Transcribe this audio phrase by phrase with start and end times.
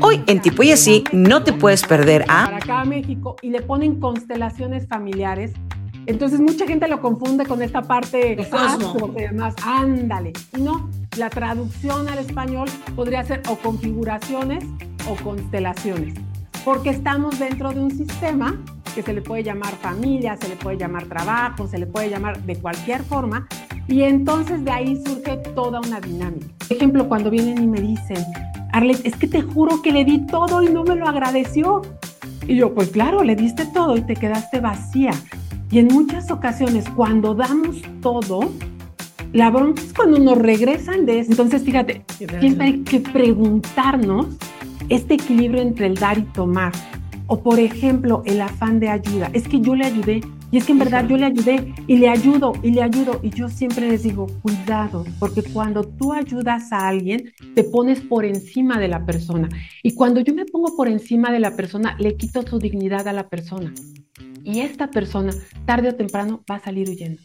[0.00, 2.44] Hoy en Tipo y Así no te puedes perder a...
[2.44, 5.52] Para acá a México y le ponen constelaciones familiares.
[6.06, 10.32] Entonces mucha gente lo confunde con esta parte astro, que además, ándale.
[10.56, 14.64] Y no, la traducción al español podría ser o configuraciones
[15.08, 16.14] o constelaciones,
[16.64, 18.56] porque estamos dentro de un sistema
[18.94, 22.40] que se le puede llamar familia, se le puede llamar trabajo, se le puede llamar
[22.42, 23.46] de cualquier forma,
[23.86, 26.46] y entonces de ahí surge toda una dinámica.
[26.66, 28.24] Por ejemplo, cuando vienen y me dicen,
[28.72, 31.82] Arlet, es que te juro que le di todo y no me lo agradeció.
[32.46, 35.12] Y yo, pues claro, le diste todo y te quedaste vacía.
[35.70, 38.50] Y en muchas ocasiones, cuando damos todo,
[39.32, 41.30] la bronca es cuando nos regresan de eso.
[41.30, 42.04] Entonces, fíjate,
[42.40, 44.26] siempre hay que preguntarnos
[44.88, 46.72] este equilibrio entre el dar y tomar.
[47.26, 49.28] O, por ejemplo, el afán de ayuda.
[49.34, 52.08] Es que yo le ayudé, y es que en verdad yo le ayudé y le
[52.08, 53.20] ayudo y le ayudo.
[53.22, 58.24] Y yo siempre les digo, cuidado, porque cuando tú ayudas a alguien, te pones por
[58.24, 59.48] encima de la persona.
[59.82, 63.12] Y cuando yo me pongo por encima de la persona, le quito su dignidad a
[63.12, 63.74] la persona.
[64.42, 65.32] Y esta persona,
[65.66, 67.20] tarde o temprano, va a salir huyendo.